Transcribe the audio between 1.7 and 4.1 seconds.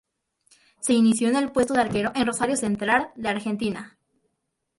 de arquero en Rosario Central de Argentina.